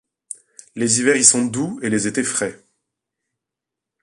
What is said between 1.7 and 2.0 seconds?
et